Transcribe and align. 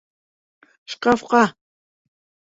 Шкафҡа! 0.93 1.41